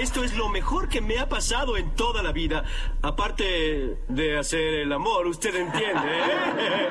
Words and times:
Esto 0.00 0.22
es 0.24 0.36
lo 0.36 0.48
mejor 0.48 0.88
que 0.88 1.00
me 1.00 1.18
ha 1.18 1.28
pasado 1.28 1.76
en 1.76 1.94
toda 1.94 2.22
la 2.22 2.32
vida. 2.32 2.64
Aparte 3.02 3.96
de 4.08 4.38
hacer 4.38 4.74
el 4.74 4.92
amor, 4.92 5.26
usted 5.26 5.54
entiende. 5.54 6.08
¿eh? 6.08 6.88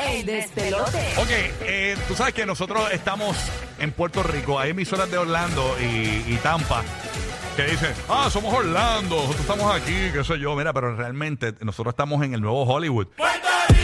El 0.18 0.26
despelote. 0.26 1.14
Ok, 1.16 1.30
eh, 1.62 1.96
tú 2.08 2.14
sabes 2.14 2.34
que 2.34 2.46
nosotros 2.46 2.90
estamos 2.92 3.36
en 3.78 3.92
Puerto 3.92 4.22
Rico, 4.22 4.58
hay 4.58 4.70
emisoras 4.70 5.10
de 5.10 5.18
Orlando 5.18 5.76
y, 5.80 6.24
y 6.32 6.38
Tampa 6.42 6.82
que 7.56 7.64
dicen, 7.64 7.94
ah, 8.08 8.28
somos 8.30 8.52
Orlando, 8.52 9.14
nosotros 9.14 9.40
estamos 9.40 9.74
aquí, 9.74 10.10
qué 10.12 10.24
sé 10.24 10.38
yo, 10.40 10.56
mira, 10.56 10.72
pero 10.72 10.96
realmente 10.96 11.54
nosotros 11.60 11.92
estamos 11.92 12.22
en 12.24 12.34
el 12.34 12.40
nuevo 12.40 12.64
Hollywood. 12.64 13.06
¡Oh! 13.18 13.83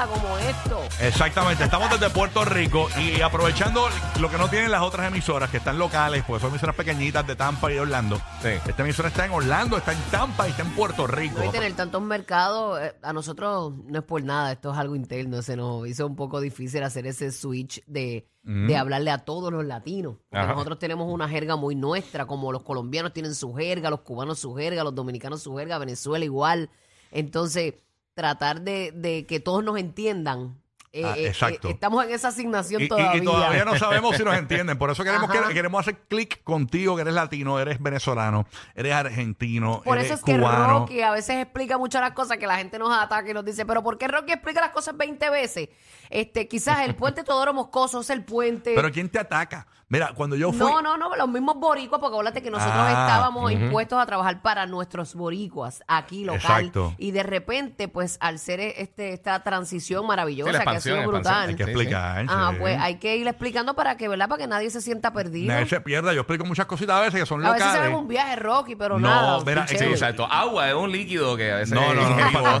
Nada 0.00 0.12
como 0.12 0.38
esto. 0.38 0.80
Exactamente, 1.00 1.64
estamos 1.64 1.90
desde 1.90 2.10
Puerto 2.10 2.44
Rico 2.44 2.88
y 2.98 3.20
aprovechando 3.20 3.86
lo 4.18 4.30
que 4.30 4.38
no 4.38 4.48
tienen 4.48 4.70
las 4.70 4.82
otras 4.82 5.08
emisoras 5.08 5.50
que 5.50 5.58
están 5.58 5.78
locales, 5.78 6.24
pues 6.26 6.40
son 6.40 6.50
emisoras 6.50 6.74
pequeñitas 6.74 7.26
de 7.26 7.36
Tampa 7.36 7.70
y 7.70 7.74
de 7.74 7.80
Orlando. 7.80 8.20
Esta 8.42 8.82
emisora 8.82 9.08
está 9.08 9.26
en 9.26 9.32
Orlando, 9.32 9.76
está 9.76 9.92
en 9.92 10.00
Tampa 10.10 10.46
y 10.46 10.52
está 10.52 10.62
en 10.62 10.70
Puerto 10.70 11.06
Rico. 11.06 11.42
No 11.44 11.50
tener 11.50 11.72
tantos 11.74 12.00
mercados, 12.02 12.80
eh, 12.80 12.94
a 13.02 13.12
nosotros 13.12 13.74
no 13.84 13.98
es 13.98 14.04
por 14.04 14.22
nada, 14.22 14.52
esto 14.52 14.72
es 14.72 14.78
algo 14.78 14.96
interno, 14.96 15.42
se 15.42 15.56
nos 15.56 15.86
hizo 15.86 16.06
un 16.06 16.16
poco 16.16 16.40
difícil 16.40 16.82
hacer 16.82 17.06
ese 17.06 17.30
switch 17.30 17.84
de, 17.86 18.26
de 18.42 18.76
hablarle 18.76 19.10
a 19.10 19.18
todos 19.18 19.52
los 19.52 19.64
latinos. 19.64 20.16
Porque 20.30 20.44
Ajá. 20.44 20.52
nosotros 20.52 20.78
tenemos 20.78 21.12
una 21.12 21.28
jerga 21.28 21.56
muy 21.56 21.74
nuestra, 21.74 22.26
como 22.26 22.52
los 22.52 22.62
colombianos 22.62 23.12
tienen 23.12 23.34
su 23.34 23.54
jerga, 23.54 23.90
los 23.90 24.00
cubanos 24.00 24.38
su 24.38 24.54
jerga, 24.54 24.82
los 24.82 24.94
dominicanos 24.94 25.42
su 25.42 25.54
jerga, 25.56 25.78
Venezuela 25.78 26.24
igual. 26.24 26.70
Entonces, 27.10 27.74
tratar 28.14 28.62
de, 28.62 28.92
de 28.92 29.26
que 29.26 29.40
todos 29.40 29.64
nos 29.64 29.78
entiendan. 29.78 30.56
eh, 30.92 31.04
Ah, 31.04 31.14
eh, 31.16 31.28
exacto. 31.28 31.68
eh, 31.68 31.70
estamos 31.70 32.04
en 32.04 32.10
esa 32.10 32.28
asignación 32.28 32.82
Y, 32.82 32.86
y- 32.86 32.88
todavía. 32.88 33.16
y 33.22 33.24
todavía 33.24 33.64
no 33.64 33.78
sabemos 33.78 34.16
si 34.16 34.24
nos 34.24 34.34
entienden. 34.38 34.76
Por 34.76 34.90
eso 34.90 35.04
queremos, 35.04 35.30
Ajá. 35.30 35.46
que- 35.46 35.54
queremos 35.54 35.80
hacer 35.80 36.00
clic 36.08 36.42
contigo, 36.42 36.96
que 36.96 37.02
eres 37.02 37.14
latino, 37.14 37.60
eres 37.60 37.80
venezolano, 37.80 38.46
eres 38.74 38.92
argentino, 38.92 39.82
Por 39.84 39.96
eres 39.98 40.06
eso 40.10 40.14
es 40.16 40.24
que 40.24 40.36
cubano. 40.36 40.80
Rocky 40.80 41.00
a 41.00 41.12
veces 41.12 41.36
explica 41.36 41.78
muchas 41.78 42.00
las 42.02 42.10
cosas 42.12 42.38
que 42.38 42.46
la 42.48 42.56
gente 42.56 42.76
nos 42.80 42.92
ataca 42.92 43.30
y 43.30 43.34
nos 43.34 43.44
dice, 43.44 43.64
pero 43.64 43.84
¿por 43.84 43.98
qué 43.98 44.08
Rocky 44.08 44.32
explica 44.32 44.60
las 44.60 44.70
cosas 44.70 44.96
20 44.96 45.30
veces? 45.30 45.68
Este, 46.10 46.48
quizás 46.48 46.80
el 46.80 46.96
puente 46.96 47.22
Todoro 47.24 47.54
Moscoso 47.54 48.00
es 48.00 48.10
el 48.10 48.24
puente. 48.24 48.72
Pero 48.74 48.90
¿quién 48.90 49.08
te 49.08 49.20
ataca? 49.20 49.68
Mira, 49.90 50.12
cuando 50.14 50.36
yo 50.36 50.50
fui... 50.52 50.60
no, 50.60 50.80
no, 50.80 50.96
no, 50.96 51.14
los 51.16 51.28
mismos 51.28 51.56
boricuas, 51.56 52.00
porque 52.00 52.14
acuérdate 52.14 52.40
que 52.42 52.50
nosotros 52.50 52.74
Ah, 52.78 52.90
estábamos 53.06 53.50
impuestos 53.52 54.00
a 54.00 54.06
trabajar 54.06 54.40
para 54.40 54.64
nuestros 54.66 55.14
boricuas 55.16 55.82
aquí 55.88 56.24
local. 56.24 56.40
Exacto. 56.40 56.94
Y 56.96 57.10
de 57.10 57.22
repente, 57.24 57.88
pues 57.88 58.16
al 58.20 58.38
ser 58.38 58.60
este, 58.60 59.12
esta 59.12 59.42
transición 59.42 60.06
maravillosa 60.06 60.52
Sí, 60.52 60.58
la 60.58 60.70
que 60.70 60.76
ha 60.76 60.80
sido 60.80 60.96
expansión, 60.96 61.22
brutal. 61.22 61.48
Hay 61.48 61.54
que 61.56 61.64
Sí, 61.64 61.70
explicar. 61.70 62.24
Ajá, 62.28 62.50
sí. 62.52 62.56
pues 62.60 62.78
hay 62.80 62.94
que 62.98 63.16
ir 63.16 63.26
explicando 63.26 63.74
para 63.74 63.96
que, 63.96 64.06
¿verdad? 64.08 64.28
Para 64.28 64.42
que 64.42 64.46
nadie 64.46 64.70
se 64.70 64.80
sienta 64.80 65.12
perdido. 65.12 65.52
Nadie 65.52 65.66
se 65.66 65.80
pierda. 65.80 66.12
Yo 66.14 66.20
explico 66.20 66.44
muchas 66.44 66.66
cositas 66.66 66.96
a 66.96 67.00
veces 67.00 67.18
que 67.20 67.26
son 67.26 67.44
A 67.44 67.50
veces 67.50 67.66
se 67.66 67.72
locales. 67.72 67.90
ve 67.92 67.98
un 67.98 68.06
viaje 68.08 68.36
Rocky, 68.36 68.76
pero 68.76 68.96
No, 68.98 69.08
nada. 69.08 69.40
mira, 69.44 69.66
sí, 69.66 69.74
Sí, 69.74 69.78
chévere. 69.78 69.94
exacto. 69.94 70.24
Agua 70.30 70.68
es 70.68 70.74
un 70.74 70.92
líquido 70.92 71.36
que 71.36 71.50
a 71.50 71.56
veces. 71.56 71.74
No, 71.74 71.92
no, 71.92 72.02
no, 72.08 72.10
no. 72.30 72.60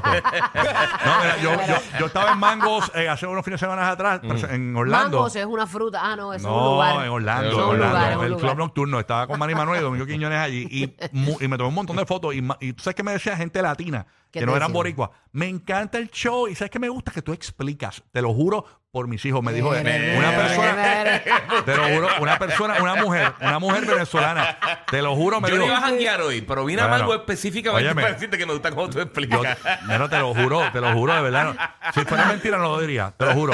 No, 1.04 1.20
mira, 1.20 1.36
yo, 1.42 1.52
yo, 1.66 1.76
yo 2.00 2.06
estaba 2.06 2.32
en 2.32 2.38
Mangos 2.38 2.90
eh, 2.94 3.08
hace 3.08 3.26
unos 3.26 3.44
fines 3.44 3.60
de 3.60 3.66
semana 3.66 3.88
atrás, 3.90 4.20
en 4.50 4.74
Orlando. 4.76 5.18
Mangos 5.18 5.36
es 5.36 5.46
una 5.46 5.66
fruta. 5.66 6.00
Ah, 6.02 6.16
no, 6.16 6.34
es 6.34 6.42
un 6.42 6.50
No, 6.50 6.72
lugar. 6.72 7.04
en 7.06 7.10
Orlando, 7.20 7.68
Orlando, 7.68 7.86
lugar, 7.86 8.18
un 8.18 8.24
el 8.24 8.36
club 8.36 8.56
nocturno. 8.58 9.00
Estaba 9.00 9.26
con 9.26 9.38
Manny 9.38 9.54
Manuel 9.54 9.80
y 9.80 9.82
Domingo 9.84 10.06
Quiñones 10.06 10.38
allí 10.38 10.66
y, 10.70 10.94
mu- 11.12 11.36
y 11.40 11.48
me 11.48 11.56
tomé 11.56 11.68
un 11.68 11.74
montón 11.74 11.96
de 11.96 12.06
fotos. 12.06 12.34
Y, 12.34 12.42
ma- 12.42 12.56
y 12.60 12.72
tú 12.72 12.82
sabes 12.82 12.94
que 12.96 13.02
me 13.02 13.12
decía 13.12 13.36
gente 13.36 13.60
latina, 13.62 14.06
¿Qué 14.30 14.38
que 14.38 14.40
te 14.40 14.46
no 14.46 14.52
eran 14.52 14.68
decían? 14.68 14.72
boricuas. 14.74 15.10
Me 15.32 15.48
encanta 15.48 15.98
el 15.98 16.10
show 16.10 16.48
y 16.48 16.54
sabes 16.54 16.70
que 16.70 16.78
me 16.78 16.88
gusta 16.88 17.10
que 17.12 17.22
tú 17.22 17.32
explicas. 17.32 18.02
Te 18.12 18.22
lo 18.22 18.32
juro 18.32 18.64
por 18.92 19.06
mis 19.06 19.24
hijos. 19.24 19.42
Me 19.42 19.52
dijo 19.52 19.70
Mire, 19.70 20.18
una 20.18 20.30
persona, 20.36 20.74
mire. 20.74 21.22
te 21.64 21.76
lo 21.76 21.84
juro, 21.88 22.08
una 22.20 22.38
persona, 22.38 22.74
una 22.82 22.94
mujer, 22.96 23.32
una 23.40 23.58
mujer 23.58 23.86
venezolana. 23.86 24.58
Te 24.90 25.00
lo 25.00 25.14
juro, 25.14 25.40
me 25.40 25.48
Yo 25.48 25.54
no 25.56 25.62
dijo. 25.62 25.72
iba 25.74 25.78
a 25.78 25.88
janguear 25.88 26.20
hoy, 26.22 26.40
pero 26.40 26.64
vine 26.64 26.82
a 26.82 26.86
Bueno, 26.86 26.96
algo 27.04 27.14
específicamente 27.14 27.86
óyeme. 27.86 28.02
para 28.02 28.14
decirte 28.14 28.36
que 28.36 28.46
me 28.46 28.52
gusta 28.52 28.70
cómo 28.70 28.88
tú 28.90 28.96
Yo, 28.98 29.02
explicas. 29.02 29.58
no, 29.86 30.08
te 30.08 30.18
lo 30.18 30.34
juro, 30.34 30.62
te 30.72 30.80
lo 30.80 30.92
juro, 30.92 31.14
de 31.14 31.22
verdad. 31.22 31.44
no. 31.54 31.92
Si 31.94 32.04
fuera 32.04 32.24
mentira, 32.26 32.56
no 32.58 32.64
lo 32.64 32.80
diría, 32.80 33.12
te 33.16 33.26
lo 33.26 33.32
juro. 33.34 33.52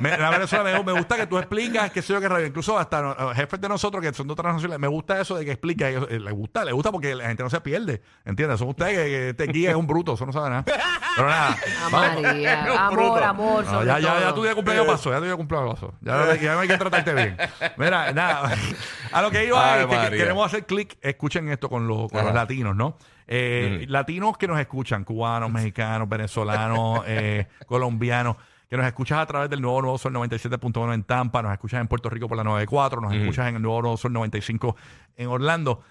Me, 0.00 0.16
la 0.18 0.30
Venezuela 0.30 0.64
me, 0.64 0.82
me 0.82 0.92
gusta 0.92 1.16
que 1.16 1.26
tú 1.26 1.38
explicas, 1.38 1.90
que 1.90 2.02
sé 2.02 2.12
yo, 2.12 2.20
que 2.20 2.28
radio. 2.28 2.46
Incluso 2.46 2.78
hasta 2.78 3.00
no, 3.00 3.12
eh, 3.12 3.34
jefes 3.36 3.60
de 3.60 3.68
nosotros 3.68 4.02
que 4.02 4.12
son 4.12 4.26
de 4.26 4.32
otras 4.34 4.52
naciones, 4.54 4.78
me 4.78 4.88
gusta 4.88 5.18
eso 5.20 5.36
de 5.36 5.44
que 5.46 5.52
explica. 5.52 5.90
y 5.90 5.94
eso, 5.94 6.08
eh, 6.10 6.20
le 6.20 6.30
gusta, 6.32 6.64
le 6.64 6.72
gusta 6.72 6.92
porque 6.92 7.14
la 7.14 7.26
gente 7.26 7.42
no 7.42 7.48
se 7.50 7.60
pierde. 7.62 8.02
¿Entiendes? 8.24 8.58
Son 8.58 8.68
ustedes 8.68 8.92
que, 8.92 9.04
que 9.04 9.28
este 9.30 9.46
guía 9.46 9.70
es 9.70 9.76
un 9.76 9.86
bruto, 9.86 10.12
eso 10.14 10.26
no 10.26 10.32
sabe 10.32 10.50
nada. 10.50 10.64
Pero 11.16 11.28
nada. 11.28 11.56
Vamos. 11.90 12.22
María, 12.22 12.62
amor, 12.64 12.92
bruto. 12.92 13.24
amor, 13.24 13.64
No, 13.64 13.70
sobre 13.70 13.86
ya, 13.86 13.98
ya, 13.98 14.14
ya 14.14 14.20
todo. 14.26 14.34
tu 14.34 14.42
día 14.42 14.54
de 14.74 14.86
cumpleaños 14.86 14.86
pasó, 14.86 15.26
ya 15.26 15.36
cumpleaños 15.36 15.74
pasó. 15.74 15.94
Ya, 16.00 16.36
ya 16.36 16.54
no 16.54 16.60
hay 16.60 16.68
que 16.68 16.78
tratarte 16.78 17.14
bien. 17.14 17.36
Mira, 17.76 18.12
nada, 18.12 18.50
a 19.12 19.22
lo 19.22 19.30
que 19.30 19.46
iba 19.46 19.80
es 19.80 19.86
que 19.86 20.16
queremos 20.16 20.46
hacer 20.46 20.66
clic, 20.66 20.96
escuchen 21.00 21.48
esto 21.48 21.68
con 21.68 21.86
los, 21.86 22.10
con 22.10 22.24
los 22.24 22.34
latinos, 22.34 22.76
¿no? 22.76 22.96
Eh, 23.26 23.86
Latinos 23.88 24.36
que 24.36 24.46
nos 24.46 24.60
escuchan, 24.60 25.04
cubanos, 25.04 25.50
mexicanos, 25.50 26.08
venezolanos, 26.08 27.02
eh, 27.06 27.48
colombianos, 27.66 28.36
que 28.68 28.76
nos 28.76 28.86
escuchas 28.86 29.18
a 29.18 29.26
través 29.26 29.50
del 29.50 29.60
nuevo 29.60 29.80
Nuevo 29.82 29.98
Sol 29.98 30.12
97.1 30.12 30.94
en 30.94 31.04
Tampa, 31.04 31.42
nos 31.42 31.52
escuchas 31.52 31.80
en 31.80 31.88
Puerto 31.88 32.10
Rico 32.10 32.28
por 32.28 32.36
la 32.36 32.44
94, 32.44 33.00
nos 33.00 33.14
escuchas 33.14 33.48
en 33.48 33.56
el 33.56 33.62
nuevo 33.62 33.82
Nuevo 33.82 33.96
Sol 33.96 34.12
95 34.12 34.76
en 35.16 35.28
Orlando. 35.28 35.82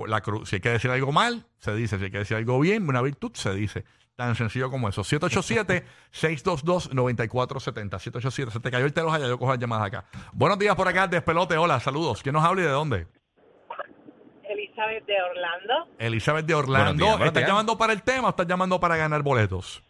La 0.07 0.23
cru- 0.23 0.45
si 0.45 0.57
hay 0.57 0.61
que 0.61 0.69
decir 0.69 0.91
algo 0.91 1.13
mal, 1.13 1.47
se 1.59 1.75
dice. 1.75 1.99
Si 1.99 2.05
hay 2.05 2.11
que 2.11 2.19
decir 2.19 2.37
algo 2.37 2.61
bien, 2.61 2.87
una 2.87 3.01
virtud, 3.01 3.33
se 3.35 3.55
dice. 3.55 3.85
Tan 4.17 4.35
sencillo 4.35 4.71
como 4.71 4.89
eso. 4.89 5.03
787-622-9470. 5.03 7.99
787. 7.99 8.51
Se 8.51 8.61
te 8.61 8.71
cayó 8.71 8.87
el 8.87 8.95
teléfono 8.95 9.15
allá, 9.15 9.29
yo 9.29 9.39
cojo 9.39 9.51
las 9.53 9.61
llamadas 9.61 9.89
acá. 9.89 10.07
Buenos 10.33 10.59
días 10.59 10.75
por 10.75 10.89
acá, 10.89 11.07
Despelote. 11.07 11.59
Hola, 11.59 11.79
saludos. 11.81 12.23
¿Quién 12.23 12.33
nos 12.33 12.43
habla 12.45 12.63
y 12.63 12.65
de 12.65 12.71
dónde? 12.71 13.07
Elizabeth 14.49 15.05
de 15.07 15.15
Orlando. 15.23 15.89
Elizabeth 15.99 16.47
de 16.47 16.55
Orlando. 16.55 16.85
Buenos 16.85 16.97
días, 16.97 17.11
buenos 17.11 17.27
¿Estás 17.29 17.41
días. 17.43 17.49
llamando 17.51 17.77
para 17.77 17.93
el 17.93 18.03
tema 18.03 18.29
o 18.29 18.31
estás 18.31 18.47
llamando 18.47 18.81
para 18.81 18.97
ganar 18.97 19.23
boletos? 19.23 19.83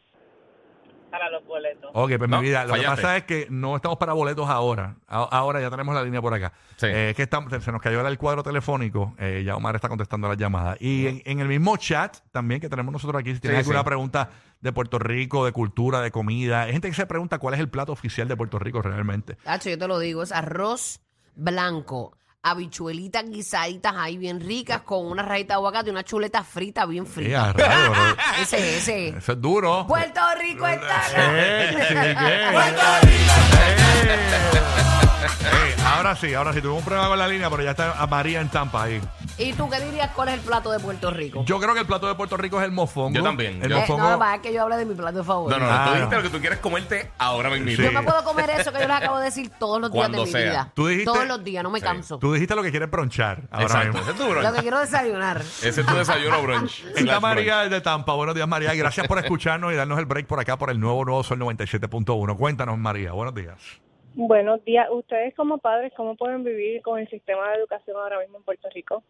Para 1.19 1.31
los 1.31 1.45
boletos. 1.47 1.91
Ok, 1.95 2.13
pues 2.19 2.29
No, 2.31 2.41
mi 2.41 2.49
vida, 2.49 2.65
lo 2.67 2.75
que 2.75 2.83
pasa 2.83 3.17
es 3.17 3.25
que 3.25 3.47
no 3.51 3.75
estamos 3.77 3.97
para 3.99 4.13
boletos 4.13 4.49
ahora. 4.49 4.97
A- 5.09 5.23
ahora 5.25 5.61
ya 5.61 5.71
tenemos 5.71 5.95
la 5.95 6.03
línea 6.03 6.21
por 6.21 6.35
acá. 6.35 6.53
Sí. 6.77 6.87
Eh, 6.87 7.11
es 7.11 7.17
que 7.17 7.23
estamos- 7.23 7.53
se 7.63 7.73
nos 7.73 7.81
cayó 7.81 8.07
el 8.07 8.19
cuadro 8.19 8.43
telefónico. 8.43 9.15
Eh, 9.19 9.43
ya 9.45 9.57
Omar 9.57 9.75
está 9.75 9.89
contestando 9.89 10.29
las 10.29 10.37
llamadas. 10.37 10.77
Y 10.81 11.07
en, 11.07 11.23
en 11.25 11.41
el 11.41 11.49
mismo 11.49 11.77
chat 11.79 12.17
también 12.33 12.61
que 12.61 12.69
tenemos 12.69 12.93
nosotros 12.93 13.19
aquí, 13.21 13.35
si 13.35 13.41
tienes 13.41 13.59
Sí, 13.59 13.61
alguna 13.63 13.81
sí. 13.81 13.85
pregunta 13.87 14.31
de 14.61 14.73
Puerto 14.73 14.99
Rico, 14.99 15.45
de 15.45 15.53
cultura, 15.53 16.01
de 16.01 16.11
comida. 16.11 16.63
Hay 16.63 16.73
gente 16.73 16.89
que 16.89 16.95
se 16.95 17.07
pregunta 17.07 17.39
cuál 17.39 17.55
es 17.55 17.61
el 17.61 17.69
plato 17.69 17.93
oficial 17.93 18.29
de 18.29 18.37
Puerto 18.37 18.59
Rico 18.59 18.83
realmente. 18.83 19.37
Tacho, 19.45 19.71
yo 19.71 19.79
te 19.79 19.89
lo 19.89 19.99
digo, 19.99 20.23
es 20.23 20.33
arroz 20.33 21.01
blanco, 21.35 22.17
habichuelitas 22.51 23.25
guisaditas 23.29 23.95
ahí 23.97 24.17
bien 24.19 24.41
ricas 24.41 24.83
con 24.83 25.07
una 25.07 25.23
rajita 25.23 25.55
de 25.55 25.59
aguacate 25.59 25.89
y 25.89 25.91
una 25.93 26.05
chuleta 26.05 26.43
frita 26.45 26.87
bien 26.87 27.07
Sí, 27.07 27.13
frita. 27.13 27.53
bro. 27.53 27.65
Ese, 28.43 28.77
ese. 28.79 29.09
Eso 29.09 29.33
es 29.33 29.41
duro. 29.41 29.87
Puerto 29.87 30.21
Rico 30.41 30.67
está 30.67 31.03
Eh, 31.17 31.77
sí, 31.89 31.95
¿qué? 31.95 32.11
Eh, 35.53 35.77
ahora 35.85 36.17
sí, 36.17 36.35
ahora 36.35 36.53
sí. 36.53 36.61
Tuvimos 36.61 36.79
un 36.81 36.85
problema 36.85 37.09
con 37.09 37.19
la 37.19 37.29
línea, 37.29 37.51
pero 37.51 37.63
ya 37.63 37.71
está 37.73 38.07
María 38.07 38.41
en 38.41 38.49
Tampa 38.49 38.85
ahí. 38.85 39.01
¿Y 39.39 39.53
tú 39.53 39.69
qué 39.69 39.79
dirías 39.85 40.11
cuál 40.13 40.29
es 40.29 40.35
el 40.35 40.41
plato 40.41 40.71
de 40.73 40.79
Puerto 40.81 41.11
Rico? 41.11 41.45
Yo 41.45 41.61
creo 41.61 41.75
que 41.75 41.81
el 41.81 41.87
plato 41.87 42.07
de 42.09 42.15
Puerto 42.15 42.39
Rico 42.39 42.59
es 42.59 42.65
el 42.65 42.73
mofongo. 42.73 43.15
Yo 43.19 43.23
también. 43.23 43.63
El 43.63 43.69
Yo- 43.69 43.77
Eh, 43.77 43.81
mofongo. 43.81 44.17
no, 44.17 44.35
es 44.35 44.41
que 44.41 44.51
yo 44.51 44.63
hablé 44.63 44.77
de 44.79 44.87
mi 44.87 44.95
plato 44.95 45.23
favorito. 45.23 45.59
No, 45.61 45.67
no, 45.67 45.71
no. 45.71 45.77
Ah, 45.79 45.85
tú 45.85 45.91
no. 45.91 45.95
dijiste 45.97 46.17
lo 46.17 46.23
que 46.23 46.29
tú 46.31 46.41
quieres 46.41 46.59
comerte 46.61 47.11
ahora 47.19 47.51
mismo. 47.51 47.69
Sí. 47.69 47.77
Yo 47.83 47.93
me 47.93 48.03
puedo 48.03 48.25
comer 48.25 48.49
eso 48.51 48.73
que 48.73 48.81
yo 48.81 48.89
les 48.89 48.97
acabo 48.97 49.19
de 49.19 49.25
decir 49.27 49.51
todos 49.59 49.79
los 49.79 49.93
días 49.93 50.01
Cuando 50.01 50.19
de 50.21 50.25
mi 50.25 50.31
sea. 50.33 50.41
vida. 50.51 50.73
Tú 50.75 50.87
dijiste- 50.87 51.13
Todos 51.13 51.27
los 51.27 51.45
días, 51.45 51.63
no 51.63 51.71
me 51.71 51.81
Sí. 51.81 51.85
canso. 51.85 52.19
Tú 52.19 52.33
dijiste 52.33 52.55
lo 52.57 52.63
que 52.63 52.71
quieres 52.71 52.91
bronchar 52.91 53.43
ahora 53.51 53.65
Exacto. 53.67 53.87
mismo. 53.89 54.01
Ese 54.01 54.11
es 54.13 54.17
tu 54.17 54.23
Lo 54.23 54.29
que 54.41 54.41
brunch. 54.47 54.61
quiero 54.63 54.81
desayunar. 54.81 55.41
Ese 55.43 55.69
es 55.69 55.87
tu 55.87 55.95
desayuno 55.95 56.43
brunch. 56.43 56.85
Está 56.97 57.01
Slash 57.01 57.21
María 57.21 57.59
desde 57.59 57.81
Tampa. 57.83 58.15
Buenos 58.15 58.35
días, 58.35 58.49
María. 58.49 58.73
Gracias 58.75 59.07
por 59.07 59.19
escucharnos 59.19 59.71
y 59.71 59.77
darnos 59.77 59.99
el 59.99 60.07
break 60.07 60.27
por 60.27 60.41
acá 60.41 60.57
por 60.57 60.71
el 60.71 60.81
nuevo 60.81 61.05
Nuevo 61.05 61.23
Sol 61.23 61.39
97.1. 61.39 62.37
Cuéntanos, 62.39 62.79
María. 62.79 63.13
Buenos 63.13 63.35
días. 63.35 63.59
Buenos 64.15 64.65
días. 64.65 64.87
Ustedes 64.91 65.35
como 65.37 65.59
padres, 65.59 65.93
¿cómo 65.95 66.17
pueden 66.17 66.43
vivir 66.43 66.81
con 66.81 66.99
el 66.99 67.07
sistema 67.11 67.51
de 67.51 67.57
educación 67.57 67.99
ahora 67.99 68.19
mismo 68.21 68.39
en 68.39 68.45
Puerto 68.45 68.67
Rico? 68.75 69.05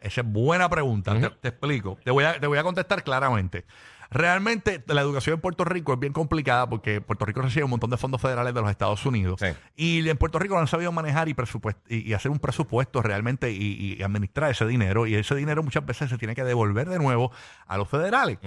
Esa 0.00 0.20
es 0.22 0.26
buena 0.26 0.68
pregunta. 0.68 1.18
te, 1.18 1.30
te 1.30 1.48
explico. 1.48 1.98
Te 2.04 2.10
voy, 2.10 2.24
a, 2.24 2.38
te 2.40 2.46
voy 2.46 2.58
a 2.58 2.62
contestar 2.62 3.02
claramente. 3.04 3.64
Realmente 4.12 4.82
la 4.88 5.02
educación 5.02 5.34
en 5.34 5.40
Puerto 5.40 5.64
Rico 5.64 5.92
es 5.92 6.00
bien 6.00 6.12
complicada 6.12 6.68
porque 6.68 7.00
Puerto 7.00 7.24
Rico 7.24 7.42
recibe 7.42 7.62
un 7.62 7.70
montón 7.70 7.90
de 7.90 7.96
fondos 7.96 8.20
federales 8.20 8.52
de 8.52 8.60
los 8.60 8.68
Estados 8.68 9.06
Unidos. 9.06 9.38
Sí. 9.40 9.46
Y 9.76 10.08
en 10.08 10.16
Puerto 10.16 10.40
Rico 10.40 10.54
no 10.54 10.60
han 10.60 10.66
sabido 10.66 10.90
manejar 10.90 11.28
y, 11.28 11.36
y, 11.88 12.08
y 12.08 12.12
hacer 12.12 12.32
un 12.32 12.40
presupuesto 12.40 13.02
realmente 13.02 13.52
y, 13.52 13.96
y 13.96 14.02
administrar 14.02 14.50
ese 14.50 14.66
dinero. 14.66 15.06
Y 15.06 15.14
ese 15.14 15.36
dinero 15.36 15.62
muchas 15.62 15.86
veces 15.86 16.10
se 16.10 16.18
tiene 16.18 16.34
que 16.34 16.42
devolver 16.42 16.88
de 16.88 16.98
nuevo 16.98 17.30
a 17.68 17.78
los 17.78 17.88
federales. 17.88 18.38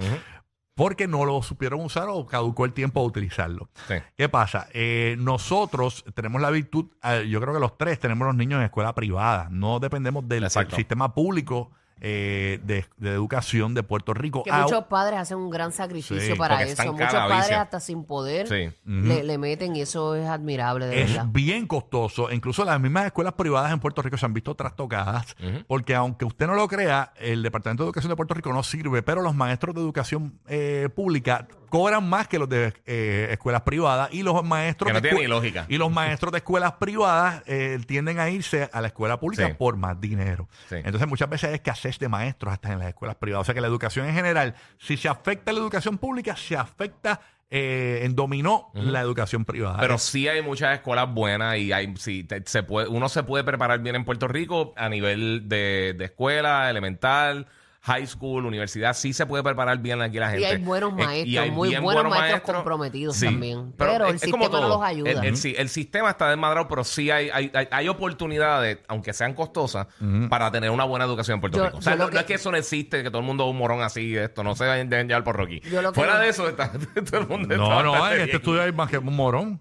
Porque 0.74 1.06
no 1.06 1.24
lo 1.24 1.40
supieron 1.42 1.80
usar 1.80 2.08
o 2.08 2.26
caducó 2.26 2.64
el 2.64 2.72
tiempo 2.72 3.00
de 3.00 3.06
utilizarlo. 3.06 3.68
Sí. 3.86 3.94
¿Qué 4.16 4.28
pasa? 4.28 4.68
Eh, 4.72 5.14
nosotros 5.18 6.04
tenemos 6.14 6.42
la 6.42 6.50
virtud, 6.50 6.86
eh, 7.02 7.28
yo 7.28 7.40
creo 7.40 7.54
que 7.54 7.60
los 7.60 7.78
tres 7.78 8.00
tenemos 8.00 8.26
los 8.26 8.34
niños 8.34 8.58
en 8.58 8.64
escuela 8.64 8.94
privada. 8.94 9.48
No 9.50 9.78
dependemos 9.78 10.28
del 10.28 10.44
Exacto. 10.44 10.74
sistema 10.76 11.14
público 11.14 11.70
eh, 12.00 12.60
de, 12.64 12.84
de 12.98 13.10
educación 13.12 13.74
de 13.74 13.82
Puerto 13.82 14.14
Rico. 14.14 14.42
Que 14.42 14.50
Ah, 14.50 14.62
muchos 14.62 14.84
padres 14.84 15.18
hacen 15.20 15.38
un 15.38 15.50
gran 15.50 15.72
sacrificio 15.72 16.20
Sí, 16.20 16.38
para 16.38 16.56
porque 16.56 16.70
están 16.72 16.86
eso. 16.86 16.92
Muchos 16.94 17.12
padres 17.12 17.38
vicio. 17.40 17.60
hasta 17.60 17.80
sin 17.80 18.04
poder 18.04 18.46
Sí. 18.48 18.70
le, 18.84 19.22
le 19.22 19.38
meten 19.38 19.74
y 19.76 19.80
eso 19.82 20.14
es 20.14 20.26
admirable, 20.26 20.86
de 20.86 21.02
es 21.02 21.08
verdad. 21.10 21.26
bien 21.30 21.66
costoso. 21.66 22.30
Incluso 22.30 22.64
las 22.64 22.78
mismas 22.80 23.06
escuelas 23.06 23.34
privadas 23.34 23.72
en 23.72 23.80
Puerto 23.80 24.02
Rico 24.02 24.16
se 24.18 24.26
han 24.26 24.34
visto 24.34 24.54
trastocadas. 24.54 25.36
Porque 25.66 25.94
aunque 25.94 26.24
usted 26.24 26.46
no 26.46 26.54
lo 26.54 26.68
crea, 26.68 27.12
el 27.16 27.42
Departamento 27.42 27.82
de 27.84 27.88
Educación 27.88 28.10
de 28.10 28.16
Puerto 28.16 28.34
Rico 28.34 28.52
no 28.52 28.62
sirve, 28.62 29.02
pero 29.02 29.22
los 29.22 29.34
maestros 29.34 29.74
de 29.74 29.80
educación 29.80 30.38
eh, 30.48 30.88
pública 30.94 31.46
cobran 31.70 32.08
más 32.08 32.28
que 32.28 32.38
los 32.38 32.48
de 32.48 32.72
eh, 32.86 33.28
escuelas 33.32 33.62
privadas 33.62 34.08
y 34.12 34.22
los 34.22 34.44
maestros 34.44 34.86
Que 34.88 34.92
no 34.92 35.00
de 35.00 35.08
tiene 35.08 35.16
escue- 35.18 35.22
ni 35.22 35.28
lógica. 35.28 35.66
y 35.68 35.76
los 35.76 35.90
maestros 35.90 36.30
de 36.30 36.38
escuelas 36.38 36.72
privadas 36.74 37.42
eh, 37.46 37.80
tienden 37.86 38.20
a 38.20 38.30
irse 38.30 38.68
a 38.72 38.80
la 38.80 38.88
escuela 38.88 39.18
pública 39.18 39.48
Sí. 39.48 39.54
por 39.58 39.76
más 39.76 40.00
dinero. 40.00 40.48
Sí. 40.68 40.76
Entonces 40.76 41.08
muchas 41.08 41.28
veces 41.28 41.50
hay 41.50 41.58
escasez 41.88 41.98
de 41.98 42.08
maestros 42.08 42.52
hasta 42.52 42.72
en 42.72 42.78
las 42.78 42.88
escuelas 42.88 43.16
privadas. 43.16 43.42
O 43.42 43.44
sea 43.46 43.54
que 43.54 43.60
la 43.60 43.66
educación 43.68 44.06
en 44.06 44.14
general, 44.14 44.54
si 44.78 44.96
se 44.96 45.08
afecta 45.08 45.52
la 45.52 45.58
educación 45.60 45.98
pública, 45.98 46.36
se 46.36 46.56
afecta 46.56 47.20
eh, 47.50 48.00
en 48.02 48.16
dominó 48.16 48.70
la 48.74 49.00
educación 49.00 49.44
privada. 49.44 49.78
Pero 49.80 49.98
sí 49.98 50.26
hay 50.26 50.42
muchas 50.42 50.74
escuelas 50.74 51.12
buenas 51.12 51.56
y 51.58 51.72
hay, 51.72 51.94
sí, 51.98 52.24
te- 52.24 52.42
se 52.46 52.62
puede, 52.62 52.88
uno 52.88 53.08
se 53.08 53.22
puede 53.22 53.44
preparar 53.44 53.80
bien 53.80 53.94
en 53.96 54.04
Puerto 54.04 54.26
Rico 54.26 54.72
a 54.76 54.88
nivel 54.88 55.48
de, 55.48 55.94
de 55.96 56.04
escuela, 56.06 56.68
elemental, 56.70 57.46
high 57.86 58.06
school, 58.06 58.46
universidad. 58.46 58.94
Sí 58.94 59.12
se 59.12 59.26
puede 59.26 59.42
preparar 59.44 59.76
bien 59.78 60.00
aquí 60.00 60.18
la 60.18 60.30
gente. 60.30 60.40
Y 60.42 60.44
hay 60.46 60.56
buenos 60.56 60.92
Eh, 60.92 61.04
maestros, 61.04 61.26
y 61.28 61.36
hay 61.36 61.50
muy 61.50 61.76
buenos 61.76 62.08
maestros 62.08 62.54
comprometidos 62.56 63.20
también. 63.20 63.74
Pero 63.76 64.06
el 64.08 64.16
es- 64.16 64.22
es 64.22 64.30
como 64.30 64.44
sistema 64.44 64.62
no 64.62 64.68
los 64.68 64.82
ayuda. 64.82 65.10
El, 65.10 65.18
el 65.24 65.56
el 65.56 65.68
sistema 65.68 66.10
está 66.10 66.30
desmadrado, 66.30 66.66
pero 66.66 66.82
sí 66.82 67.10
hay, 67.10 67.28
hay, 67.30 67.50
hay, 67.54 67.68
hay 67.70 67.88
oportunidades, 67.88 68.78
aunque 68.88 69.12
sean 69.12 69.34
costosas, 69.34 69.86
para 70.30 70.50
tener 70.50 70.70
una 70.70 70.84
buena 70.84 71.04
educación 71.04 71.36
en 71.36 71.40
Puerto 71.42 71.58
Yo- 71.58 71.66
Rico. 71.66 71.78
O 71.78 71.82
sea, 71.82 71.94
no, 71.96 72.08
es 72.08 72.24
que- 72.24 72.34
eso 72.34 72.50
no 72.50 72.56
existe, 72.56 73.02
que 73.02 73.10
todo 73.10 73.18
el 73.20 73.26
mundo 73.26 73.44
es 73.44 73.50
un 73.50 73.58
morón 73.58 73.82
así, 73.82 74.16
esto, 74.16 74.42
no 74.42 74.54
se 74.56 74.64
dejen 74.64 74.88
dejen 74.88 75.08
llevar 75.08 75.24
por 75.24 75.36
Rocky. 75.36 75.60
Que- 75.60 75.92
Fuera 75.92 76.18
de 76.18 76.28
eso, 76.30 76.48
está, 76.48 76.72
todo 77.10 77.20
el 77.20 77.28
mundo 77.28 77.54
está 77.54 77.68
No, 77.68 77.82
no, 77.82 78.10
en 78.10 78.20
este 78.22 78.36
estudio 78.36 78.62
hay 78.62 78.72
más 78.72 78.88
que 78.90 78.96
un 78.98 79.14
morón. 79.14 79.60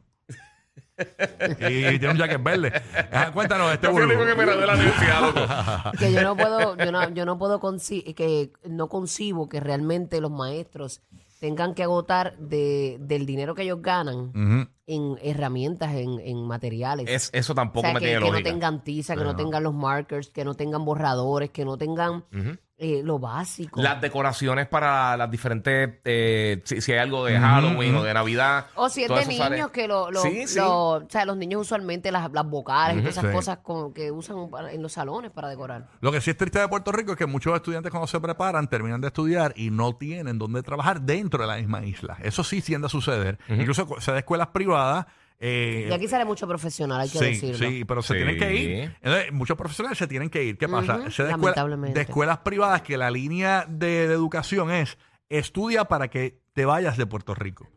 Y 0.97 1.99
tiene 1.99 2.09
un 2.11 2.17
jacket 2.17 2.43
verde. 2.43 2.71
Ajá, 3.11 3.31
cuéntanos, 3.31 3.71
este 3.73 3.87
Yo 3.87 3.93
fui 3.93 4.01
el 4.03 4.07
único 4.09 4.25
que 4.25 4.35
me 4.35 4.43
gradué 4.45 4.61
de 4.61 4.67
la 4.67 4.73
universidad, 4.75 5.21
loco. 5.21 5.97
que 5.99 6.11
yo 6.11 6.21
no 6.21 6.35
puedo, 6.37 6.77
yo 6.77 6.91
no, 6.91 7.09
yo 7.09 7.25
no 7.25 7.37
puedo 7.37 7.59
conci- 7.59 8.13
que 8.13 8.51
no 8.67 8.89
concibo 8.89 9.49
que 9.49 9.59
realmente 9.59 10.21
los 10.21 10.31
maestros 10.31 11.01
tengan 11.39 11.73
que 11.73 11.83
agotar 11.83 12.37
de, 12.37 12.97
del 13.01 13.25
dinero 13.25 13.53
que 13.53 13.63
ellos 13.63 13.81
ganan 13.81 14.29
Ujú. 14.29 14.69
en 14.87 15.17
herramientas, 15.21 15.93
en, 15.93 16.19
en 16.21 16.41
materiales. 16.47 17.09
Es, 17.09 17.29
eso 17.33 17.51
o 17.51 17.55
tampoco 17.55 17.81
sea, 17.81 17.93
me 17.95 17.99
que, 17.99 18.05
tiene 18.05 18.19
que 18.19 18.25
no 18.25 18.31
lógica. 18.31 18.49
tengan 18.49 18.83
tiza, 18.83 19.15
que 19.17 19.23
no 19.25 19.35
tengan 19.35 19.63
los 19.63 19.73
markers, 19.73 20.29
que 20.29 20.45
no 20.45 20.53
tengan 20.53 20.85
borradores, 20.85 21.49
que 21.49 21.65
no 21.65 21.77
tengan 21.77 22.23
eh, 22.83 23.01
lo 23.01 23.17
básico. 23.17 23.81
Las 23.81 24.01
decoraciones 24.01 24.67
para 24.67 25.15
las 25.15 25.31
diferentes, 25.31 25.99
eh, 26.03 26.61
si, 26.65 26.81
si 26.81 26.91
hay 26.91 26.97
algo 26.99 27.23
de 27.23 27.39
Halloween 27.39 27.95
o 27.95 28.03
de 28.03 28.13
Navidad. 28.13 28.65
O 28.75 28.89
si 28.89 29.03
es 29.03 29.09
de 29.09 29.25
niños, 29.25 29.37
sale. 29.37 29.63
que 29.71 29.87
lo, 29.87 30.11
lo- 30.11 30.21
Sí, 30.21 30.47
sí. 30.47 30.59
lo- 30.59 30.89
o 30.95 31.09
sea, 31.09 31.23
los 31.23 31.37
niños 31.37 31.61
usualmente 31.61 32.11
las, 32.11 32.29
las 32.33 32.45
vocales 32.45 32.97
y 32.97 32.99
todas 32.99 33.13
esas 33.17 33.29
Sí. 33.29 33.31
cosas 33.35 33.57
como 33.63 33.93
que 33.93 34.11
usan 34.11 34.35
en 34.71 34.81
los 34.81 34.91
salones 34.91 35.31
para 35.31 35.47
decorar. 35.47 35.87
Lo 36.01 36.11
que 36.11 36.19
sí 36.19 36.31
es 36.31 36.37
triste 36.37 36.59
de 36.59 36.67
Puerto 36.67 36.91
Rico 36.91 37.13
es 37.13 37.17
que 37.17 37.25
muchos 37.25 37.55
estudiantes 37.55 37.89
cuando 37.89 38.07
se 38.07 38.19
preparan 38.19 38.67
terminan 38.67 38.99
de 38.99 39.07
estudiar 39.07 39.53
y 39.55 39.69
no 39.71 39.95
tienen 39.95 40.37
dónde 40.37 40.61
trabajar 40.61 41.01
dentro 41.01 41.41
de 41.41 41.47
la 41.47 41.55
misma 41.57 41.85
isla. 41.85 42.17
Eso 42.21 42.43
sí 42.43 42.61
tiende 42.61 42.87
a 42.87 42.89
suceder. 42.89 43.39
Incluso 43.47 43.87
se 43.99 44.11
de 44.11 44.17
escuelas 44.19 44.47
privadas. 44.47 45.05
Eh, 45.45 45.87
Y 45.89 45.93
aquí 45.93 46.07
sale 46.07 46.23
mucho 46.23 46.47
profesional, 46.47 47.01
hay 47.01 47.09
que 47.09 47.17
sí, 47.19 47.25
decirlo. 47.25 47.57
sí, 47.69 47.83
pero 47.85 48.01
se 48.01 48.13
Sí. 48.13 48.19
tienen 48.19 48.37
que 48.39 48.55
ir. 48.55 48.95
Entonces, 49.01 49.31
muchos 49.33 49.57
profesionales 49.57 49.97
se 49.97 50.07
tienen 50.07 50.29
que 50.29 50.41
ir. 50.43 50.57
¿Qué 50.57 50.69
pasa? 50.69 51.11
Se 51.11 51.23
de, 51.23 51.31
escuela- 51.31 51.31
lamentablemente. 51.31 51.99
de 51.99 52.05
escuelas 52.05 52.37
privadas 52.39 52.81
que 52.81 52.95
la 52.97 53.11
línea 53.11 53.65
de, 53.67 54.07
de 54.07 54.13
educación 54.13 54.71
es 54.71 54.97
estudia 55.29 55.85
para 55.85 56.07
que 56.09 56.39
te 56.53 56.63
vayas 56.65 56.95
de 56.95 57.05
Puerto 57.05 57.35
Rico. 57.35 57.67